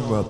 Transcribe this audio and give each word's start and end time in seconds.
genre 0.00 0.28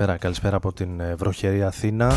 Καλησπέρα, 0.00 0.24
καλησπέρα 0.24 0.56
από 0.56 0.72
την 0.72 1.00
ε, 1.00 1.14
βροχερή 1.14 1.62
Αθήνα. 1.62 2.12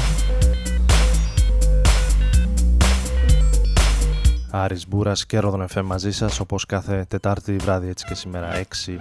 Άρης 4.52 4.88
Μπούρας 4.88 5.26
και 5.26 5.40
Ρόδον 5.40 5.68
FM 5.74 5.82
μαζί 5.84 6.12
σας 6.12 6.40
όπως 6.40 6.66
κάθε 6.66 7.06
Τετάρτη 7.08 7.56
βράδυ 7.56 7.88
έτσι 7.88 8.06
και 8.06 8.14
σήμερα 8.14 8.50
6 8.86 8.98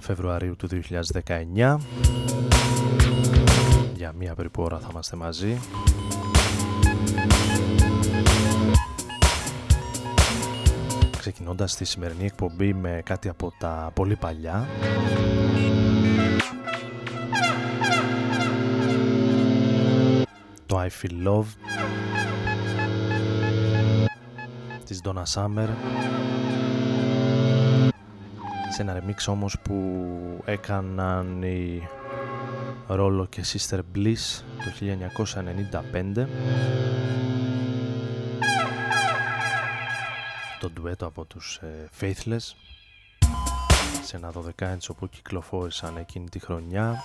Φεβρουαρίου 0.00 0.56
του 0.56 0.68
2019 0.68 1.76
Για 3.94 4.12
μία 4.18 4.34
περίπου 4.34 4.62
ώρα 4.62 4.78
θα 4.78 4.88
είμαστε 4.90 5.16
μαζί. 5.16 5.58
Ξεκινώντας 11.18 11.76
τη 11.76 11.84
σημερινή 11.84 12.24
εκπομπή 12.24 12.74
με 12.74 13.00
κάτι 13.04 13.28
από 13.28 13.52
τα 13.58 13.90
πολύ 13.94 14.16
παλιά 14.16 14.66
το 20.76 20.82
I 20.82 20.88
Feel 21.02 21.26
Love 21.28 21.44
της 24.84 25.00
Donna 25.04 25.22
Summer. 25.34 25.68
Σε 28.70 28.82
ένα 28.82 29.02
remix 29.02 29.26
όμως 29.26 29.58
που 29.62 30.06
έκαναν 30.44 31.42
οι 31.42 31.88
Ρόλο 32.86 33.26
και 33.26 33.44
Sister 33.52 33.78
Bliss 33.94 34.42
το 34.58 34.70
1995 36.16 36.26
το 40.60 40.70
ντουέτο 40.70 41.06
από 41.06 41.24
τους 41.24 41.56
ε, 41.62 41.88
Faithless. 42.00 42.54
Σε 44.02 44.16
ένα 44.16 44.32
12 44.58 44.64
inch 44.64 44.88
όπου 44.90 45.08
κυκλοφόρησαν 45.08 45.96
εκείνη 45.96 46.28
τη 46.28 46.38
χρονιά 46.38 47.02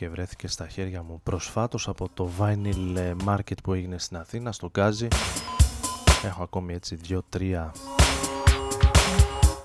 και 0.00 0.08
βρέθηκε 0.08 0.48
στα 0.48 0.68
χέρια 0.68 1.02
μου 1.02 1.20
προσφάτως 1.22 1.88
από 1.88 2.08
το 2.14 2.30
Vinyl 2.38 2.96
ε, 2.96 3.14
Market 3.26 3.62
που 3.62 3.72
έγινε 3.72 3.98
στην 3.98 4.16
Αθήνα, 4.16 4.52
στο 4.52 4.70
Γκάζι. 4.70 5.08
Έχω 6.24 6.42
ακόμη 6.42 6.74
έτσι 6.74 6.94
δύο-τρία 6.94 7.72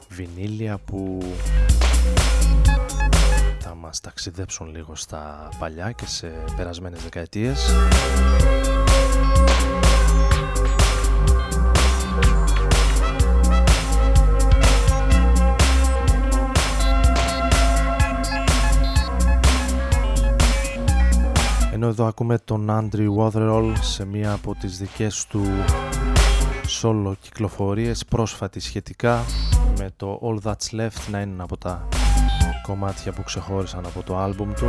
βινίλια 0.10 0.78
που 0.78 1.34
θα 3.60 3.76
μας 3.76 4.00
ταξιδέψουν 4.00 4.70
λίγο 4.72 4.96
στα 4.96 5.50
παλιά 5.60 5.92
και 5.92 6.06
σε 6.06 6.28
περασμένες 6.56 7.04
δεκαετίες. 7.04 7.72
Ενώ 21.86 21.94
εδώ 21.94 22.06
ακούμε 22.06 22.38
τον 22.38 22.68
Andrew 22.70 23.16
Waterall 23.18 23.74
σε 23.82 24.06
μία 24.06 24.32
από 24.32 24.56
τις 24.56 24.78
δικές 24.78 25.26
του 25.26 25.42
solo 26.82 27.14
κυκλοφορίες 27.22 28.06
πρόσφατη 28.06 28.60
σχετικά 28.60 29.24
με 29.78 29.90
το 29.98 30.20
All 30.24 30.48
That's 30.48 30.80
Left 30.80 31.10
να 31.12 31.22
είναι 31.22 31.44
από 31.44 31.58
τα 31.58 31.88
κομμάτια 32.62 33.12
που 33.12 33.24
ξεχώρισαν 33.24 33.86
από 33.86 34.04
το 34.04 34.18
άλμπουμ 34.18 34.54
του. 34.54 34.66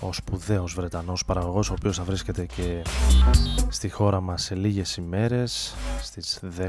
Ο 0.00 0.12
σπουδαίος 0.12 0.74
Βρετανός 0.74 1.24
παραγωγός 1.24 1.70
ο 1.70 1.74
οποίος 1.78 1.96
θα 1.96 2.04
βρίσκεται 2.04 2.46
και 2.46 2.82
στη 3.68 3.88
χώρα 3.88 4.20
μας 4.20 4.42
σε 4.42 4.54
λίγες 4.54 4.96
ημέρες 4.96 5.74
στις 6.02 6.40
10 6.58 6.68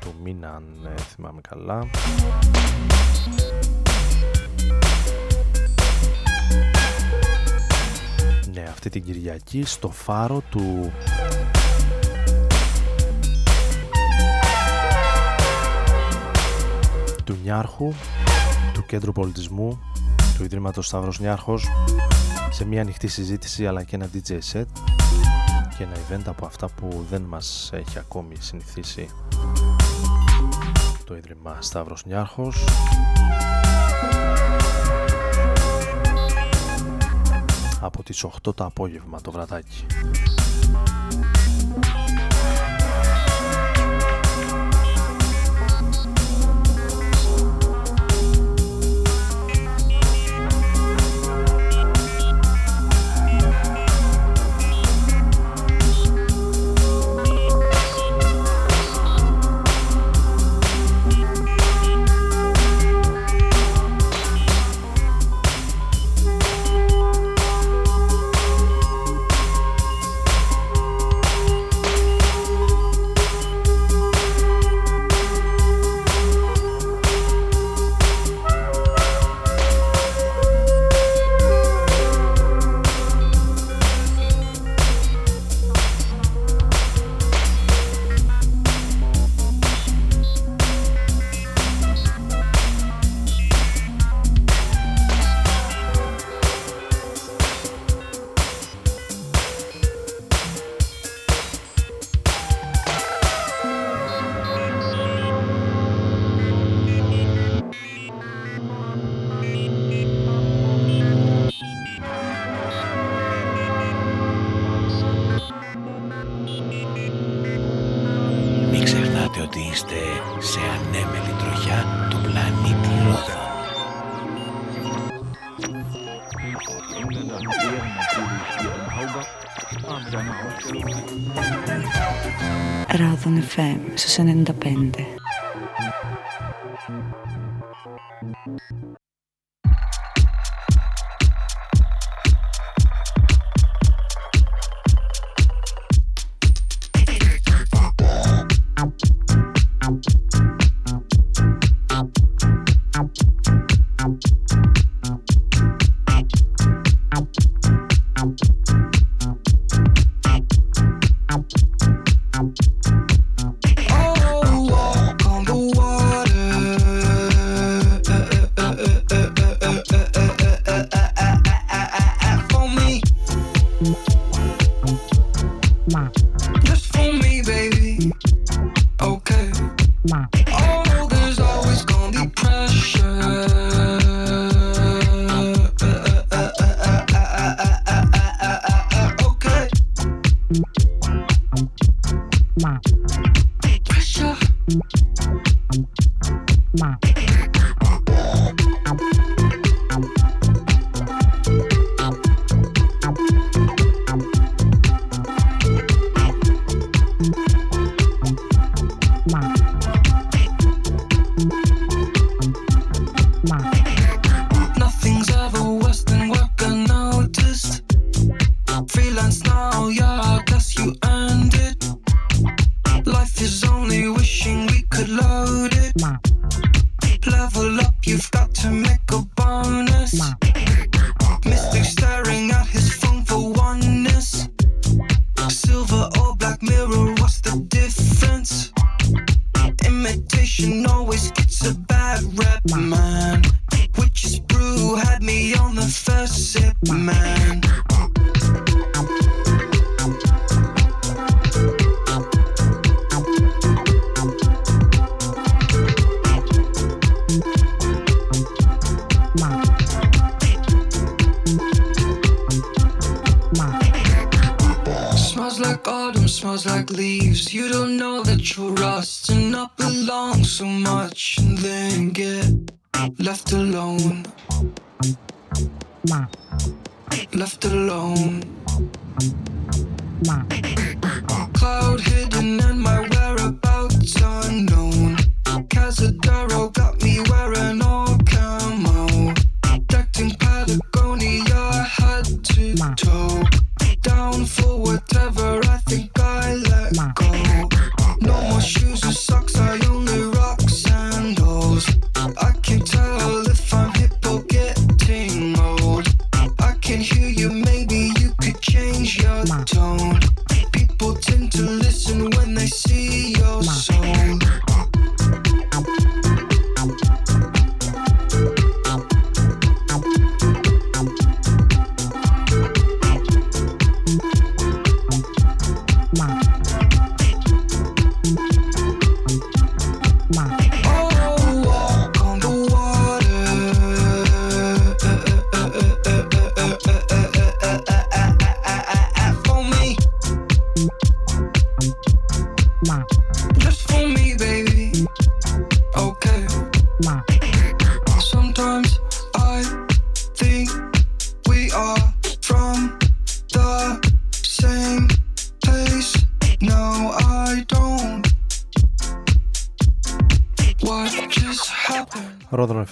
του 0.00 0.14
μήνα 0.22 0.48
αν 0.48 0.64
ε, 0.96 1.00
θυμάμαι 1.00 1.40
καλά 1.48 1.88
Ναι, 8.54 8.62
αυτή 8.62 8.88
την 8.90 9.04
Κυριακή 9.04 9.64
στο 9.64 9.90
φάρο 9.90 10.42
του 10.50 10.92
του 17.24 17.38
Νιάρχου, 17.42 17.92
του 18.72 18.86
Κέντρου 18.86 19.12
Πολιτισμού, 19.12 19.80
του 20.36 20.44
Ιδρύματος 20.44 20.86
Σταύρος 20.86 21.20
Νιάρχος 21.20 21.68
σε 22.50 22.64
μια 22.64 22.80
ανοιχτή 22.80 23.08
συζήτηση 23.08 23.66
αλλά 23.66 23.82
και 23.82 23.96
ένα 23.96 24.08
DJ 24.14 24.30
set 24.52 24.64
και 25.78 25.82
ένα 25.82 25.94
event 26.08 26.22
από 26.26 26.46
αυτά 26.46 26.68
που 26.68 27.06
δεν 27.10 27.22
μας 27.22 27.70
έχει 27.74 27.98
ακόμη 27.98 28.36
συνηθίσει 28.38 29.08
το 31.04 31.16
Ίδρυμα 31.16 31.56
Σταύρος 31.60 32.04
Νιάρχος 32.04 32.64
από 37.82 38.02
τις 38.02 38.24
8 38.24 38.54
το 38.54 38.64
απόγευμα 38.64 39.20
το 39.20 39.30
βραδάκι. 39.30 39.86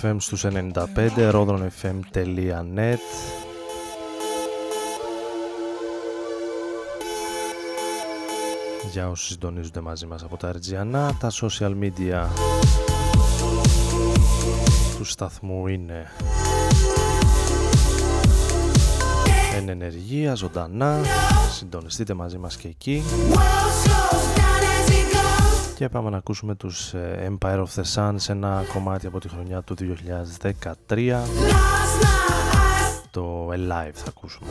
FM 0.02 0.16
στους 0.18 0.44
95, 0.44 1.32
rodronfm.net 1.32 2.98
Για 8.92 9.08
όσοι 9.08 9.26
συντονίζονται 9.26 9.80
μαζί 9.80 10.06
μας 10.06 10.22
από 10.22 10.36
τα 10.36 10.48
Αργιανά, 10.48 11.16
τα 11.20 11.30
social 11.30 11.74
media 11.82 12.26
του 14.96 15.04
σταθμού 15.04 15.66
είναι 15.66 16.10
εν 19.56 19.68
ενεργεία, 19.68 20.34
ζωντανά, 20.34 21.00
συντονιστείτε 21.50 22.14
μαζί 22.14 22.38
μας 22.38 22.56
και 22.56 22.68
εκεί 22.68 23.02
και 25.80 25.88
πάμε 25.88 26.10
να 26.10 26.16
ακούσουμε 26.16 26.54
τους 26.54 26.94
ε, 26.94 27.32
Empire 27.32 27.58
of 27.58 27.66
the 27.74 27.82
Sun 27.94 28.14
σε 28.16 28.32
ένα 28.32 28.64
κομμάτι 28.72 29.06
από 29.06 29.20
τη 29.20 29.28
χρονιά 29.28 29.62
του 29.62 29.76
2013 30.88 31.16
το 33.10 33.48
Alive 33.48 33.92
θα 33.94 34.08
ακούσουμε 34.08 34.50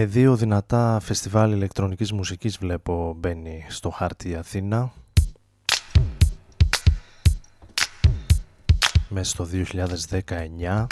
Με 0.00 0.06
δύο 0.06 0.36
δυνατά 0.36 1.00
φεστιβάλ 1.00 1.52
ηλεκτρονικής 1.52 2.12
μουσικής 2.12 2.58
βλέπω 2.58 3.14
μπαίνει 3.18 3.66
στο 3.68 3.90
χάρτη 3.90 4.34
Αθήνα. 4.34 4.92
Μέσα 9.08 9.30
στο 9.30 9.48
2019. 10.70 10.86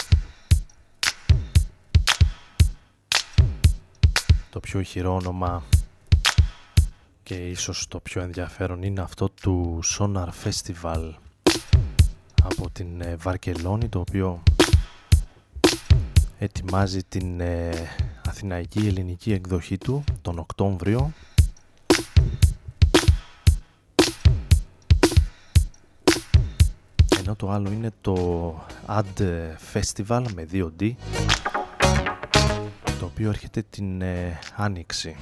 Το 4.50 4.60
πιο 4.60 4.80
ηχηρό 4.80 5.14
όνομα 5.14 5.62
και 7.22 7.34
ίσως 7.34 7.88
το 7.88 8.00
πιο 8.00 8.22
ενδιαφέρον 8.22 8.82
είναι 8.82 9.00
αυτό 9.00 9.28
του 9.28 9.80
Sonar 9.84 10.28
Festival 10.44 11.12
από 12.42 12.70
την 12.72 13.00
ε, 13.00 13.16
Βαρκελόνη 13.16 13.88
το 13.88 13.98
οποίο 13.98 14.42
ετοιμάζει 16.38 17.04
την 17.04 17.40
ε, 17.40 17.70
αθηναϊκή 18.38 18.78
ελληνική 18.78 19.32
εκδοχή 19.32 19.78
του 19.78 20.04
τον 20.22 20.38
Οκτώβριο. 20.38 21.12
Ενώ 27.18 27.36
το 27.36 27.50
άλλο 27.50 27.70
είναι 27.70 27.90
το 28.00 28.54
Ad 28.86 29.22
Festival 29.72 30.24
με 30.34 30.46
2D 30.52 30.92
το 32.98 33.04
οποίο 33.04 33.28
έρχεται 33.28 33.64
την 33.70 34.02
ε, 34.02 34.38
Άνοιξη 34.56 35.16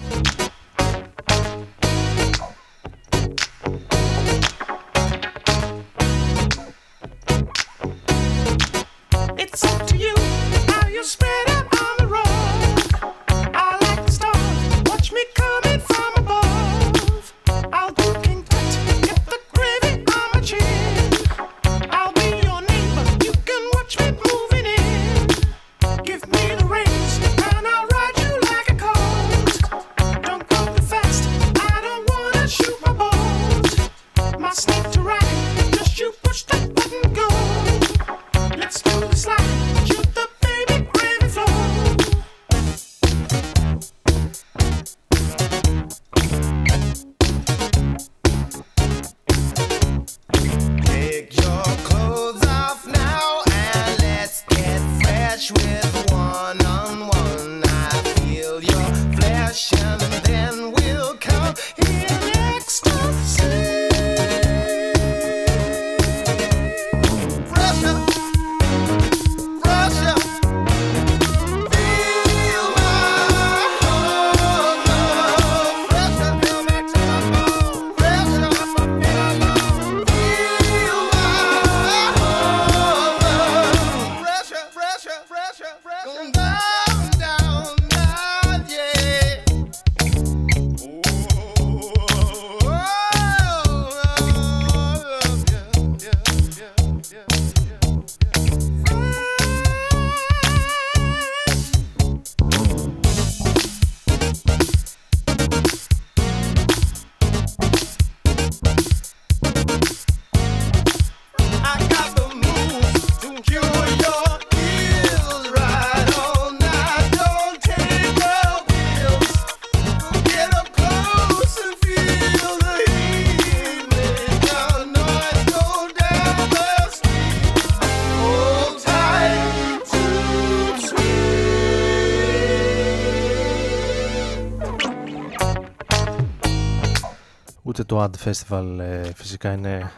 το 137.96 138.02
Ad 138.02 138.28
Festival 138.28 138.78
ε, 138.78 139.12
φυσικά 139.14 139.52
είναι 139.52 139.92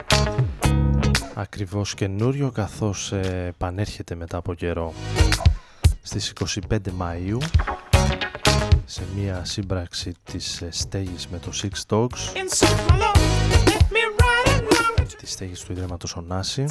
ακριβώς 1.34 1.94
καινούριο 1.94 2.50
καθώς 2.50 3.12
ε, 3.12 3.44
επανέρχεται 3.48 4.14
μετά 4.14 4.36
από 4.36 4.54
καιρό 4.54 4.92
στις 6.02 6.32
25 6.70 6.76
Μαΐου 6.76 7.38
σε 8.84 9.02
μια 9.16 9.44
σύμπραξη 9.44 10.12
της 10.24 10.62
ε, 10.62 10.68
στέγης 10.70 11.28
με 11.28 11.38
το 11.38 11.50
Six 11.62 11.94
Dogs. 11.94 12.08
Τη 15.18 15.26
στέγης 15.26 15.60
του 15.60 15.72
Ιδρύματος 15.72 16.16
Ωνάση 16.16 16.64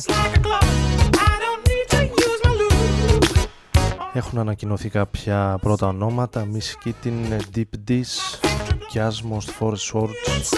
Έχουν 4.13 4.39
ανακοινωθεί 4.39 4.89
κάποια 4.89 5.57
πρώτα 5.61 5.87
ονόματα. 5.87 6.47
Miss 6.53 6.87
Kitten, 6.87 7.39
Deep 7.55 7.89
Dish, 7.89 8.56
Kiasmos, 8.89 9.45
Forest 9.59 9.85
Swords 9.91 10.51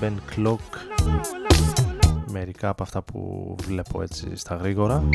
Ben 0.00 0.16
Clock 0.34 0.58
μερικά 2.30 2.68
από 2.68 2.82
αυτά 2.82 3.02
που 3.02 3.54
βλέπω 3.62 4.02
έτσι 4.02 4.36
στα 4.36 4.54
γρήγορα 4.54 5.08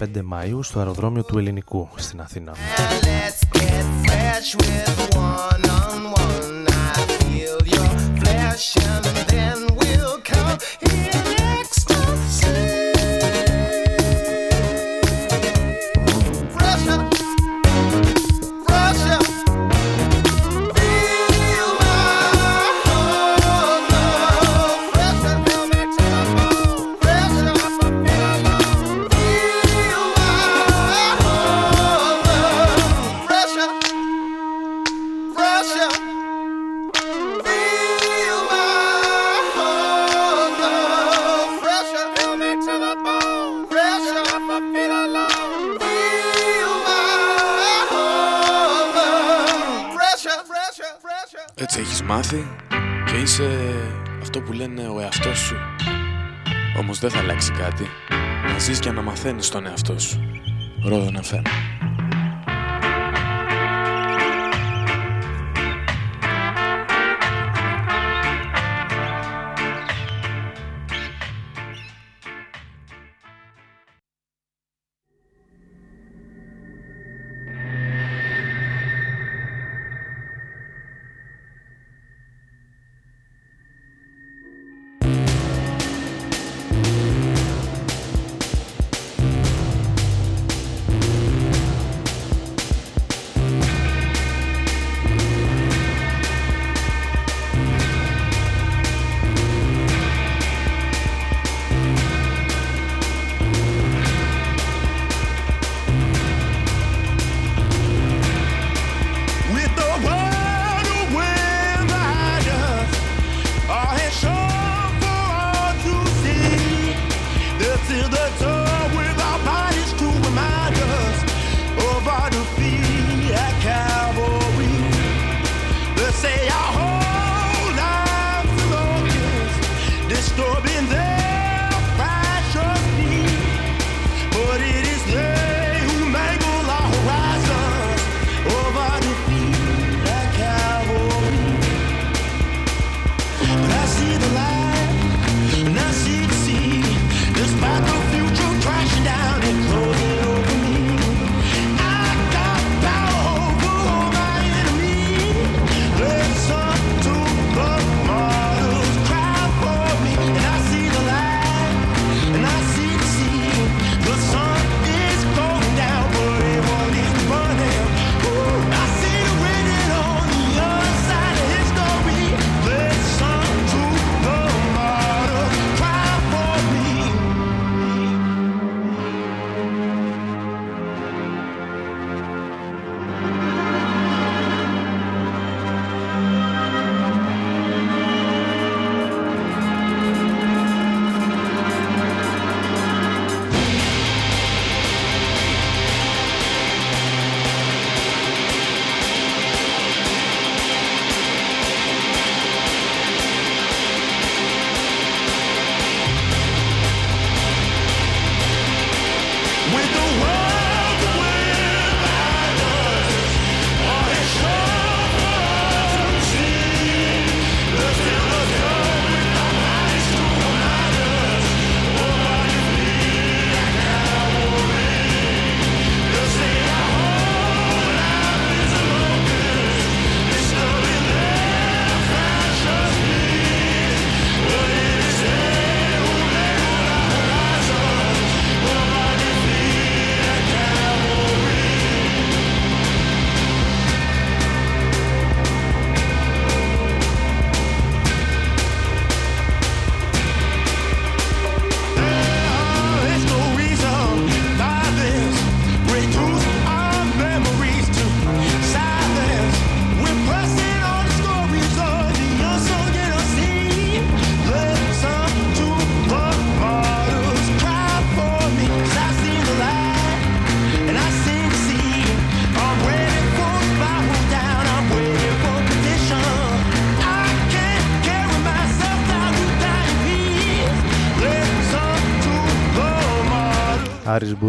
...25 0.00 0.06
Μαΐου 0.32 0.58
στο 0.60 0.78
αεροδρόμιο 0.78 1.24
του 1.24 1.38
Ελληνικού 1.38 1.88
στην 1.96 2.20
Αθήνα. 2.20 2.52
Κάτι. 57.58 57.86
Να 58.52 58.58
ζεις 58.58 58.78
και 58.78 58.90
να 58.90 59.02
μαθαίνεις 59.02 59.48
τον 59.48 59.66
εαυτό 59.66 59.98
σου. 59.98 60.20
Ρόδον 60.84 61.18
FM. 61.22 61.67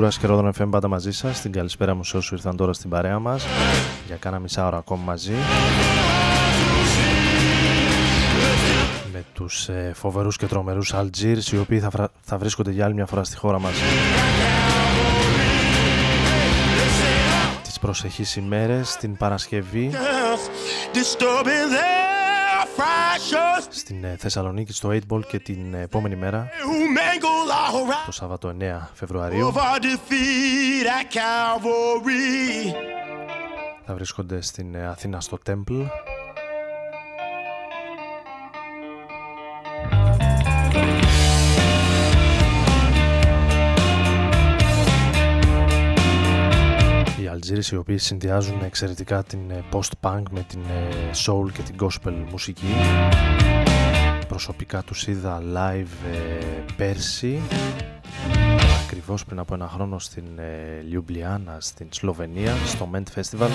Άρης 0.09 0.21
Μπούρας 0.21 0.37
και 0.37 0.43
Ρόδον 0.43 0.67
FM 0.67 0.71
πάντα 0.71 0.87
μαζί 0.87 1.11
σας. 1.11 1.41
Την 1.41 1.51
καλησπέρα 1.51 1.95
μου 1.95 2.03
σε 2.03 2.17
όσους 2.17 2.31
ήρθαν 2.31 2.55
τώρα 2.55 2.73
στην 2.73 2.89
παρέα 2.89 3.19
μας 3.19 3.45
για 4.07 4.15
κάνα 4.15 4.39
μισά 4.39 4.67
ώρα 4.67 4.77
ακόμα 4.77 5.01
μαζί. 5.05 5.33
Με 9.11 9.23
τους 9.33 9.69
ε, 9.69 9.91
φοβερούς 9.95 10.37
και 10.37 10.45
τρομερούς 10.45 10.93
Algiers 10.95 11.51
οι 11.51 11.57
οποίοι 11.57 11.79
θα, 11.79 12.09
θα 12.21 12.37
βρίσκονται 12.37 12.71
για 12.71 12.85
άλλη 12.85 12.93
μια 12.93 13.05
φορά 13.05 13.23
στη 13.23 13.37
χώρα 13.37 13.59
μας. 13.59 13.73
Τις 17.63 17.79
προσεχείς 17.79 18.35
ημέρες, 18.35 18.95
την 18.95 19.17
Παρασκευή 19.17 19.91
στην 23.69 24.03
ε, 24.03 24.15
Θεσσαλονίκη 24.19 24.73
στο 24.73 24.89
8 24.89 24.99
Ball 25.10 25.25
και 25.27 25.39
την 25.39 25.73
επόμενη 25.73 26.15
μέρα 26.15 26.49
το 28.05 28.12
Σάββατο 28.12 28.55
9 28.60 28.63
Φεβρουαρίου 28.93 29.53
θα 33.86 33.93
βρίσκονται 33.93 34.41
στην 34.41 34.75
ε, 34.75 34.88
Αθήνα 34.88 35.19
στο 35.21 35.38
Temple 35.49 35.88
οι 47.51 47.75
οποίοι 47.75 47.97
συνδυάζουν 47.97 48.62
εξαιρετικά 48.63 49.23
την 49.23 49.51
ε, 49.51 49.63
post-punk 49.71 50.23
με 50.31 50.45
την 50.47 50.59
ε, 50.59 51.09
soul 51.25 51.51
και 51.51 51.62
την 51.62 51.75
gospel 51.79 52.13
μουσική. 52.31 52.67
Προσωπικά 54.27 54.81
τους 54.83 55.07
είδα 55.07 55.41
live 55.41 56.12
ε, 56.12 56.45
πέρσι, 56.77 57.41
ακριβώς 58.85 59.25
πριν 59.25 59.39
από 59.39 59.53
ένα 59.53 59.67
χρόνο 59.67 59.99
στην 59.99 60.23
Λιουμπλιάνα, 60.88 61.57
στην 61.59 61.88
Σλοβενία, 61.91 62.53
στο 62.65 62.89
Ment 62.93 63.19
Festival. 63.19 63.49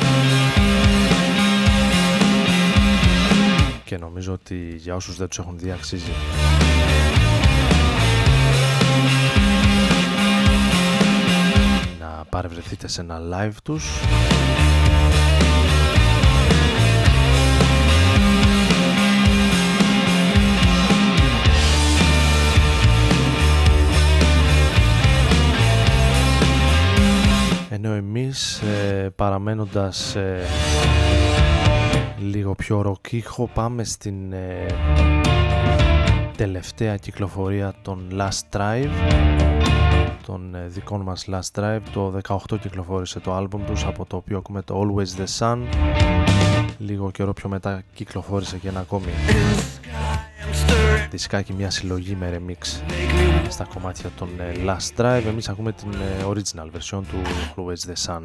Και 3.84 3.98
νομίζω 3.98 4.32
ότι 4.32 4.74
για 4.76 4.94
όσους 4.94 5.16
δεν 5.16 5.28
τους 5.28 5.38
έχουν 5.38 5.58
δει 5.58 5.70
αξίζει. 5.70 6.12
Παρευρεθείτε 12.28 12.88
σε 12.88 13.00
ένα 13.00 13.18
live 13.32 13.56
τους. 13.62 14.00
Ενώ 27.70 27.92
εμείς 27.92 28.60
ε, 28.62 29.10
παραμένοντας 29.16 30.14
ε, 30.14 30.42
λίγο 32.18 32.54
πιο 32.54 32.82
ροκίχο 32.82 33.48
πάμε 33.54 33.84
στην 33.84 34.32
ε, 34.32 34.66
τελευταία 36.36 36.96
κυκλοφορία 36.96 37.74
των 37.82 38.08
Last 38.12 38.58
Drive 38.58 39.63
των 40.26 40.54
ε, 40.54 40.66
δικών 40.66 41.00
μας 41.00 41.26
Last 41.30 41.60
Drive. 41.60 41.80
Το 41.92 42.20
18 42.22 42.58
κυκλοφόρησε 42.60 43.20
το 43.20 43.34
άλμπουμ 43.34 43.64
τους 43.64 43.84
από 43.84 44.04
το 44.04 44.16
οποίο 44.16 44.38
ακούμε 44.38 44.62
το 44.62 44.80
Always 44.80 45.20
The 45.20 45.26
Sun. 45.38 45.58
Λίγο 46.78 47.10
καιρό 47.10 47.32
πιο 47.32 47.48
μετά 47.48 47.82
κυκλοφόρησε 47.94 48.58
και 48.58 48.68
ένα 48.68 48.80
ακόμη 48.80 49.06
δισκάκι 51.10 51.52
μια 51.52 51.70
συλλογή 51.70 52.16
με 52.16 52.40
remix 52.40 52.80
στα 53.48 53.64
κομμάτια 53.64 54.10
των 54.16 54.28
ε, 54.38 54.52
Last 54.64 55.00
Drive. 55.00 55.26
Εμείς 55.26 55.48
ακούμε 55.48 55.72
την 55.72 55.92
ε, 55.92 56.24
original 56.26 56.66
version 56.78 57.02
του 57.10 57.22
Always 57.56 57.90
The 57.90 57.94
Sun 58.06 58.22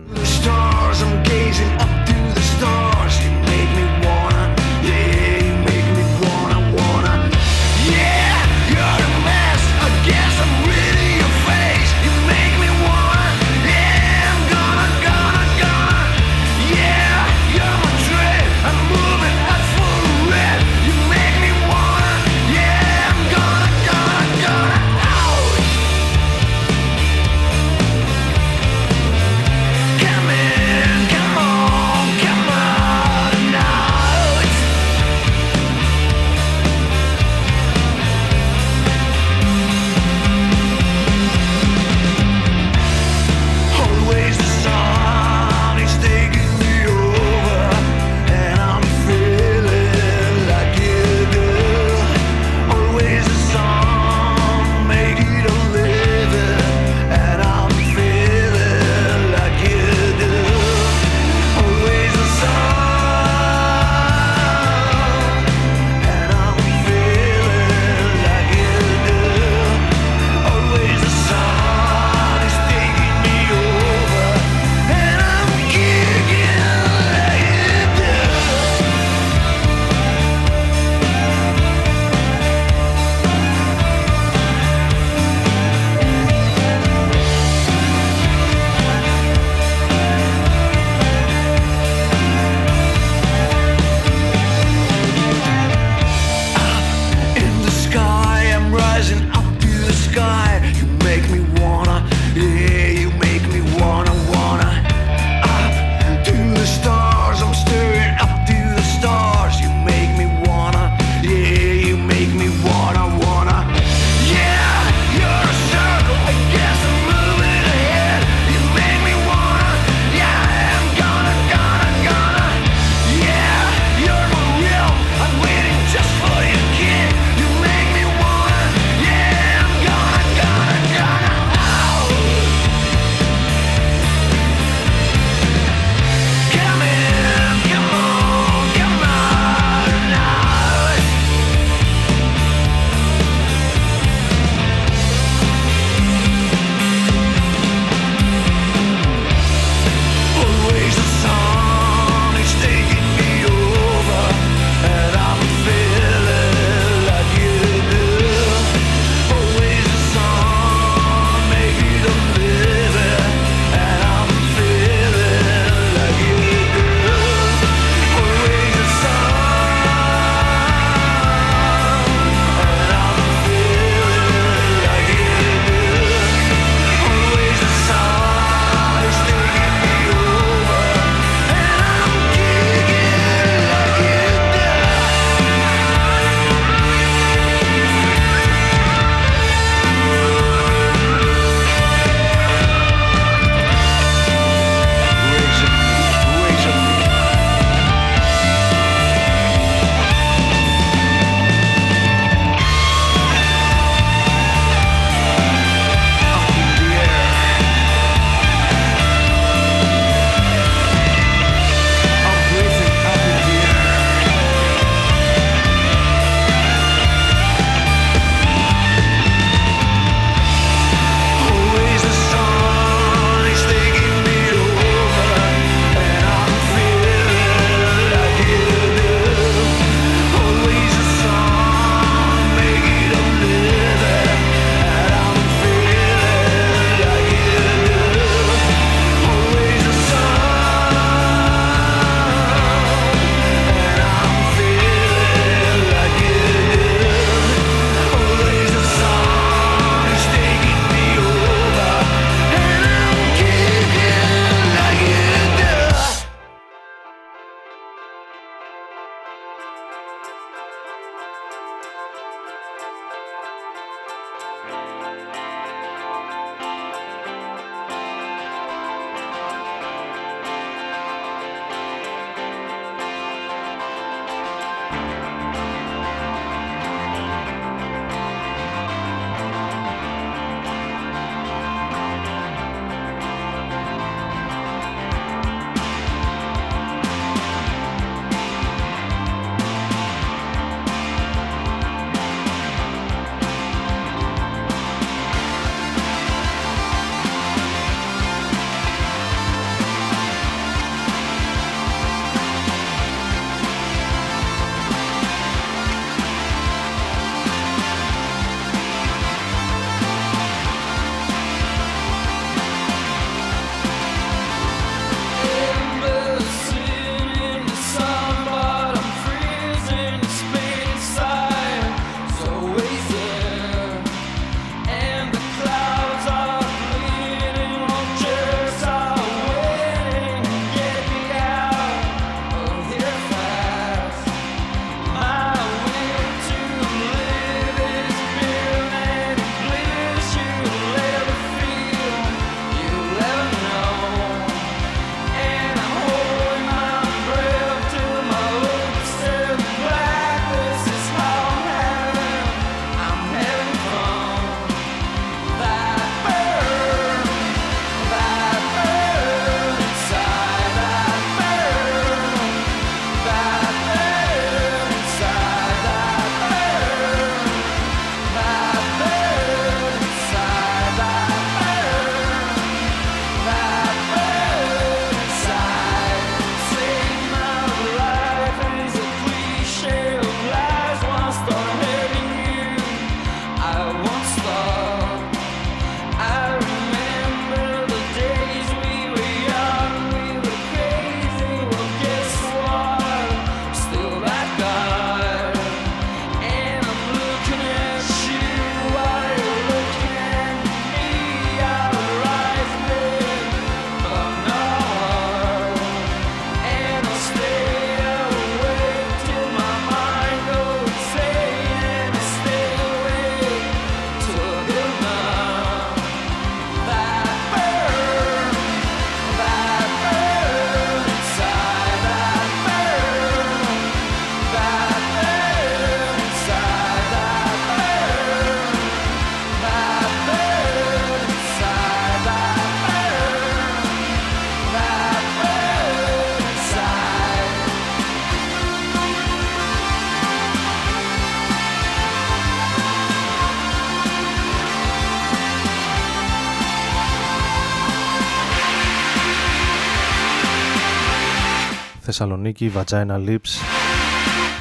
Θεσσαλονίκη, 452.21 452.71
Vagina 452.75 453.15
Lips 453.27 453.49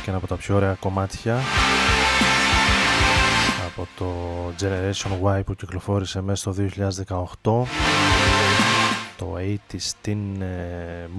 και 0.03 0.09
ένα 0.09 0.17
από 0.17 0.27
τα 0.27 0.37
πιο 0.37 0.55
ωραία 0.55 0.77
κομμάτια 0.81 1.39
από 3.67 3.89
το 3.97 4.07
Generation 4.61 5.39
Y 5.39 5.45
που 5.45 5.55
κυκλοφόρησε 5.55 6.21
μέσα 6.21 6.53
στο 6.53 6.65
2018 7.43 7.67
το 9.17 9.37
80's 9.37 10.07
Teen 10.07 10.41
ε, 10.41 10.45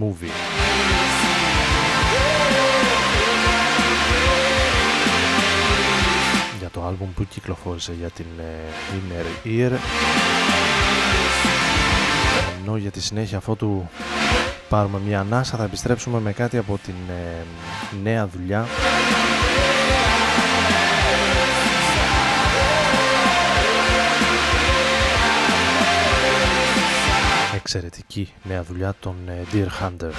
Movie. 0.01 0.31
Για 6.59 6.69
το 6.69 6.85
άλμπουμ 6.85 7.13
που 7.13 7.23
κυκλοφόρησε 7.23 7.93
για 7.99 8.09
την 8.09 8.25
ε, 8.39 8.53
Inner 8.95 9.47
Ear. 9.47 9.71
Ενώ 12.61 12.77
για 12.77 12.91
τη 12.91 13.01
συνέχεια 13.01 13.37
αφού 13.37 13.55
του 13.55 13.89
πάρουμε 14.69 14.99
μια 14.99 15.19
ανάσα 15.19 15.57
θα 15.57 15.63
επιστρέψουμε 15.63 16.19
με 16.19 16.31
κάτι 16.31 16.57
από 16.57 16.79
την 16.85 16.95
ε, 17.09 17.45
νέα 18.03 18.27
δουλειά. 18.27 18.65
Εξαιρετική 27.55 28.33
νέα 28.43 28.63
δουλειά 28.63 28.95
των 28.99 29.15
ε, 29.27 29.43
Deer 29.53 29.85
Hunter. 29.85 30.11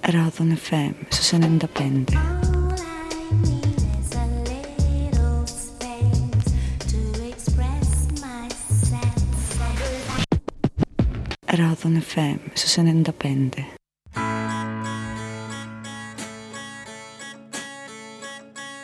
Ράδον 0.00 0.58
FM 0.68 0.92
στους 1.08 1.32
95 1.76 3.59
Ράδον 11.57 12.03
FM 12.11 12.37
στους 12.53 12.75
95. 12.77 13.49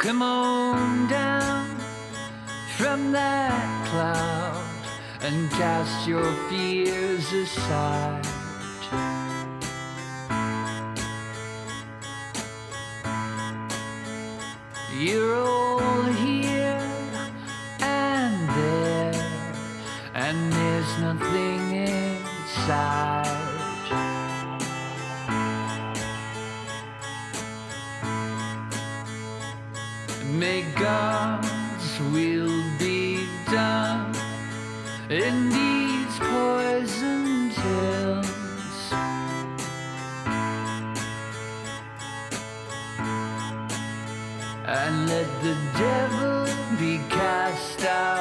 Come 0.03 0.21
on 0.23 1.07
down 1.19 1.67
from 2.77 2.99
that 3.17 3.69
cloud 3.89 4.83
and 5.25 5.37
cast 5.59 5.97
your 6.11 6.29
fears 6.47 7.27
aside. 7.43 8.25
You're 15.05 15.35
all 15.49 16.03
here 16.25 16.83
and 17.79 18.37
there, 18.57 19.25
and 20.25 20.39
there's 20.57 20.91
nothing 21.07 21.54
side. 22.66 23.26
May 30.40 30.62
God's 30.74 32.00
will 32.12 32.62
be 32.78 33.24
done 33.48 34.12
in 35.08 35.48
these 35.50 36.14
poisoned 36.18 37.52
hills. 37.52 38.92
And 44.66 45.08
let 45.08 45.28
the 45.46 45.56
devil 45.78 46.46
be 46.80 46.98
cast 47.08 47.84
out 47.84 48.15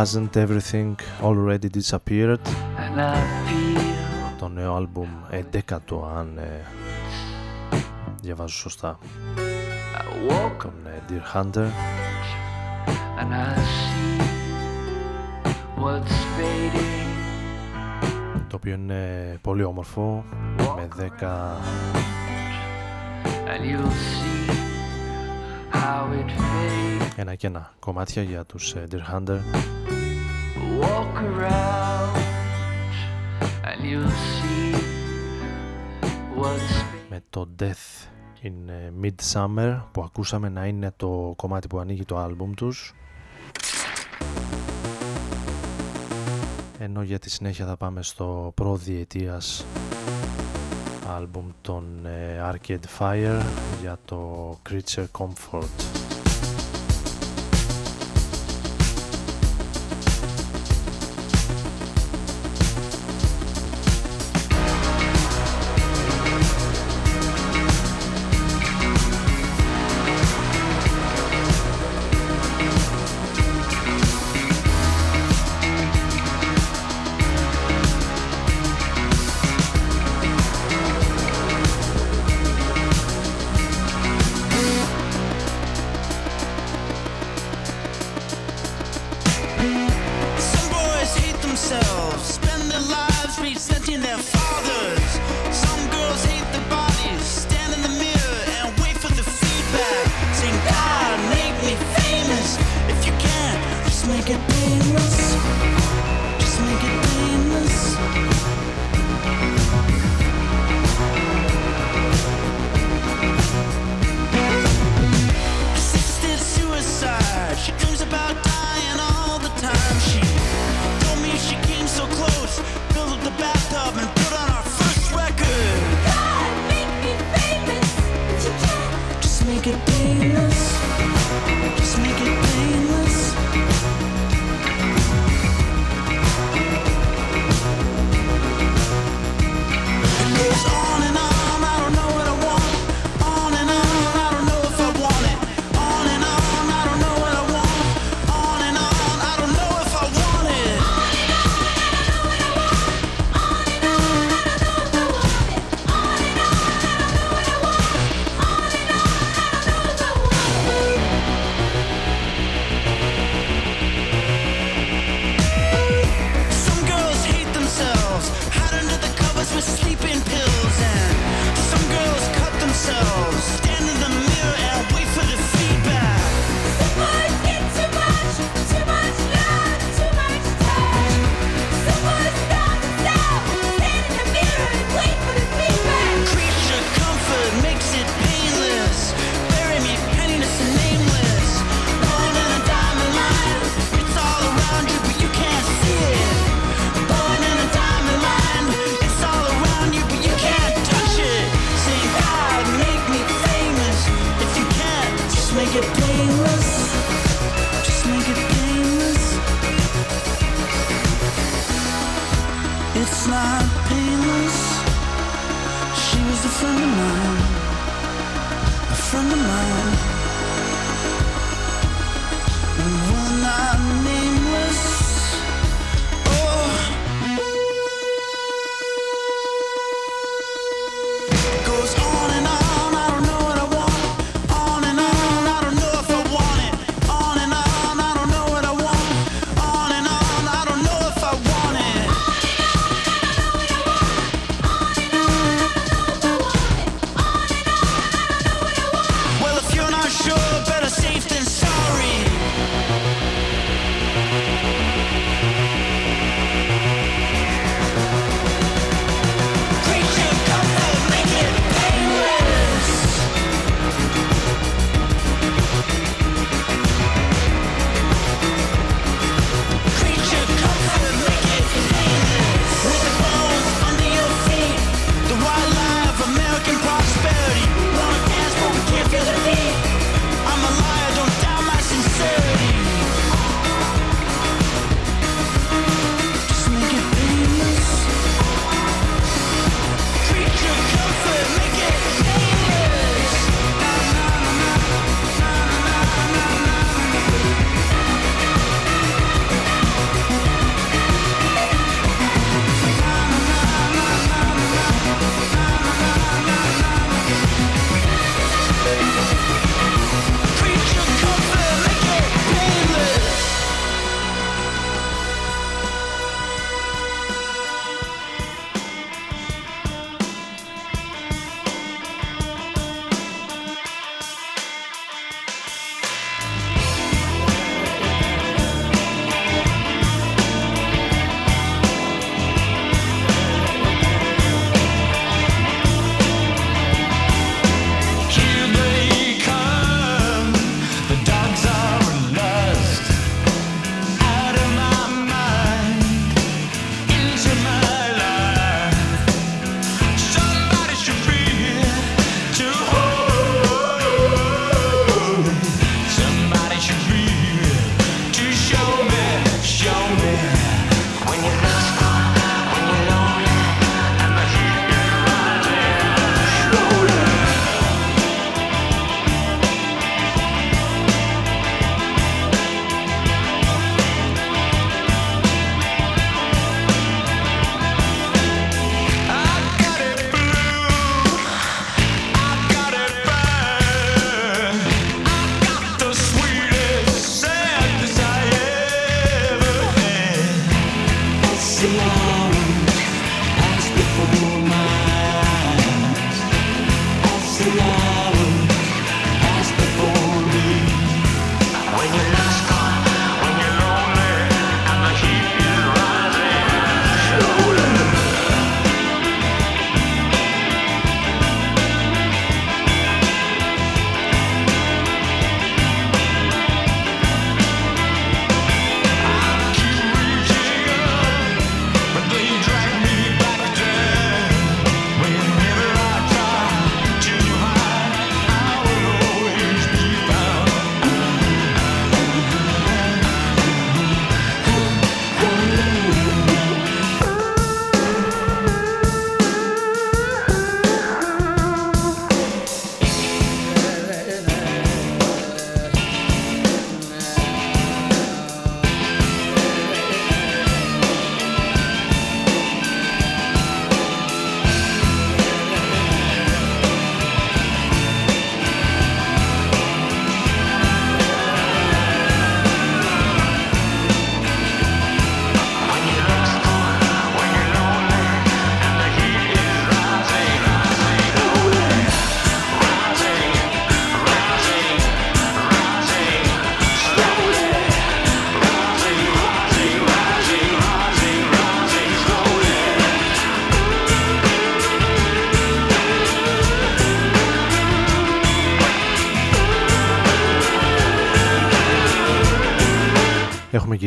hasn't 0.00 0.36
everything 0.36 0.94
already 1.22 1.68
disappeared 1.70 2.44
And 2.84 3.00
I 3.00 3.16
feel 3.46 4.36
το 4.38 4.48
νέο 4.48 4.74
άλμπουμ 4.74 5.08
11ο 5.30 6.16
αν 6.16 6.38
ε, 6.38 6.64
διαβάζω 8.22 8.54
σωστά 8.54 8.98
I 9.96 10.30
walk 10.30 10.56
τον 10.62 10.72
ε, 10.86 11.02
Deer 11.08 11.36
Hunter 11.36 11.68
and 13.20 13.32
I 13.32 13.56
see 13.56 14.20
what's 15.82 16.16
fading. 16.36 17.06
το 18.48 18.56
οποίο 18.56 18.74
είναι 18.74 19.38
πολύ 19.42 19.64
όμορφο 19.64 20.24
με 20.76 20.88
10 21.20 21.26
ένα 27.16 27.34
και 27.34 27.46
ένα 27.46 27.72
κομμάτια 27.78 28.22
για 28.22 28.44
τους 28.44 28.72
ε, 28.74 28.86
Deer 28.90 29.14
Hunter 29.14 29.38
Walk 30.86 31.14
around 31.30 32.16
and 33.68 33.78
you'll 33.88 34.16
see 34.34 34.74
what's... 36.36 36.84
με 37.08 37.22
το 37.30 37.48
Death 37.58 38.08
in 38.42 38.52
Midsummer 39.04 39.80
που 39.92 40.02
ακούσαμε 40.02 40.48
να 40.48 40.66
είναι 40.66 40.92
το 40.96 41.32
κομμάτι 41.36 41.66
που 41.66 41.78
ανοίγει 41.78 42.04
το 42.04 42.18
άλμπουμ 42.18 42.52
τους. 42.52 42.94
Ενώ 46.78 47.02
για 47.02 47.18
τη 47.18 47.30
συνέχεια 47.30 47.66
θα 47.66 47.76
πάμε 47.76 48.02
στο 48.02 48.52
προδιετίας 48.54 49.64
άλμπουμ 51.16 51.46
των 51.60 52.06
ε, 52.06 52.52
Arcade 52.52 52.98
Fire 52.98 53.42
για 53.80 53.98
το 54.04 54.50
Creature 54.70 55.06
Comfort 55.18 56.05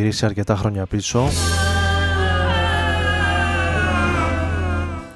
γυρίσει 0.10 0.28
αρκετά 0.28 0.55
χρόνια 0.55 0.86
πίσω. 0.86 1.28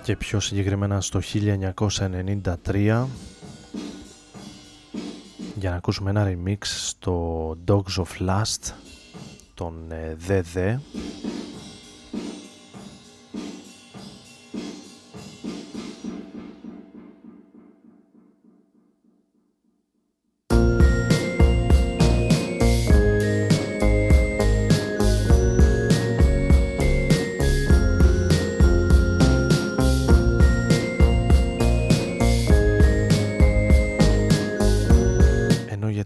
Και 0.04 0.16
πιο 0.16 0.40
συγκεκριμένα 0.40 1.02
στο 1.02 1.20
1993 1.34 3.06
για 5.56 5.70
να 5.70 5.76
ακούσουμε 5.76 6.10
ένα 6.10 6.28
remix 6.28 6.58
στο 6.64 7.50
Dogs 7.68 8.04
of 8.04 8.28
Last 8.30 8.74
των 9.54 9.76
DD 10.28 10.78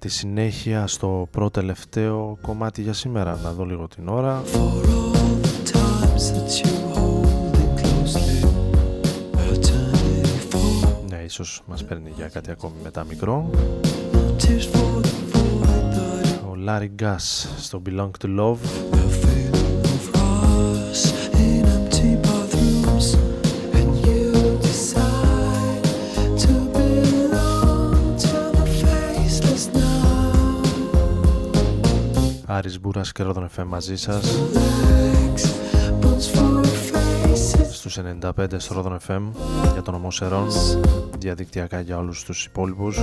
ε, 0.07 0.09
συνέχεια 0.09 0.87
στο 0.87 1.27
πρώτο 1.31 1.49
τελευταίο 1.49 2.37
κομμάτι 2.41 2.81
για 2.81 2.93
σήμερα. 2.93 3.39
Να 3.43 3.51
δω 3.51 3.65
λίγο 3.65 3.87
την 3.87 4.07
ώρα. 4.07 4.43
Ναι, 11.09 11.23
ίσως 11.25 11.61
μας 11.65 11.85
παίρνει 11.85 12.11
για 12.15 12.27
κάτι 12.27 12.51
ακόμη 12.51 12.73
μετά 12.83 13.03
μικρό. 13.03 13.49
Ο 16.43 16.55
Larry 16.67 16.89
Gus 17.01 17.47
στο 17.57 17.81
Belong 17.85 18.09
to 18.21 18.39
Love. 18.39 19.06
Άρης 32.57 32.79
Μπούρας 32.79 33.11
και 33.11 33.23
Ρόδον 33.23 33.49
FM 33.57 33.63
μαζί 33.67 33.95
σας. 33.95 34.39
Στους 37.71 37.97
95 37.97 38.59
στο 38.59 38.73
Ρόδον 38.73 38.97
FM 39.07 39.21
για 39.73 39.81
τον 39.81 39.93
ομό 39.93 40.11
Σερών 40.11 40.47
διαδικτυακά 41.17 41.79
για 41.79 41.97
όλους 41.97 42.23
τους 42.23 42.45
υπόλοιπους. 42.45 42.99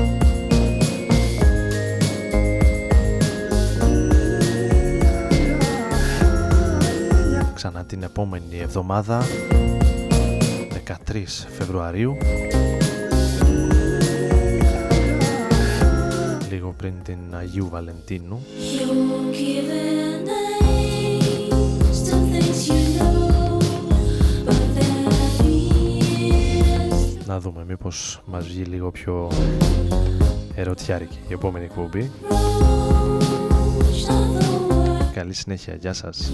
Ξανά 7.54 7.84
την 7.84 8.02
επόμενη 8.02 8.58
εβδομάδα 8.58 9.22
13 11.12 11.46
Φεβρουαρίου 11.58 12.16
πριν 16.84 17.02
την 17.02 17.18
Αγίου 17.36 17.68
Βαλεντίνου. 17.68 18.46
Να 27.26 27.40
δούμε 27.40 27.64
μήπως 27.68 28.22
μας 28.26 28.46
βγει 28.46 28.62
λίγο 28.62 28.90
πιο 28.90 29.30
ερωτιάρικη 30.54 31.18
η 31.28 31.32
επόμενη 31.32 31.64
εκπομπή. 31.64 32.10
Καλή 35.14 35.34
συνέχεια, 35.34 35.74
γεια 35.74 35.92
σας 35.92 36.30